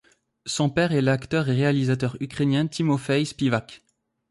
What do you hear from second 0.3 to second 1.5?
Son père est l'acteur